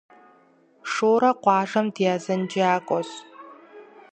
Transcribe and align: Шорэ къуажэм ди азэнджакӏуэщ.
Шорэ 0.91 1.31
къуажэм 1.43 1.87
ди 1.93 2.05
азэнджакӏуэщ. 2.15 3.09